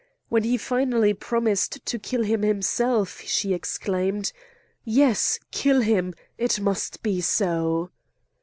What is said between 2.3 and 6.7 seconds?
himself, she exclaimed: "Yes! kill him! It